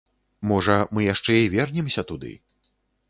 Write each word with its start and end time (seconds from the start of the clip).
Можа, 0.51 0.77
мы 0.97 1.05
яшчэ 1.13 1.37
і 1.41 1.51
вернемся 1.57 2.07
туды. 2.13 2.33